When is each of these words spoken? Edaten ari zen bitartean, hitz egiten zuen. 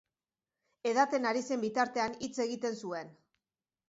Edaten 0.91 1.27
ari 1.31 1.43
zen 1.49 1.61
bitartean, 1.63 2.15
hitz 2.21 2.31
egiten 2.47 2.79
zuen. 2.85 3.13